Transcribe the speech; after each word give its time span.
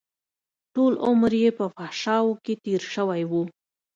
ټول 0.73 0.93
عمر 1.07 1.31
يې 1.41 1.49
په 1.57 1.65
فحشاوو 1.75 2.39
کښې 2.43 2.53
تېر 2.65 2.81
شوى 2.93 3.21
و. 3.31 3.33